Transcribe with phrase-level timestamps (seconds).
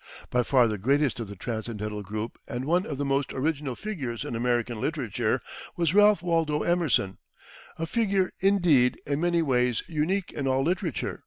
[0.00, 3.32] [Illustration: EMERSON] By far the greatest of the Transcendental group and one of the most
[3.32, 5.40] original figures in American literature
[5.74, 7.18] was Ralph Waldo Emerson
[7.76, 11.24] a figure, indeed, in many ways unique in all literature.